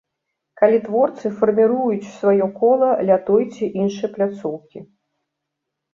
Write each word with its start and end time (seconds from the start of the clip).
Калі 0.61 0.79
творцы 0.85 1.31
фарміруюць 1.41 2.11
сваё 2.17 2.45
кола 2.61 2.89
ля 3.11 3.17
той 3.31 3.43
ці 3.53 3.65
іншай 3.85 4.09
пляцоўкі. 4.19 4.79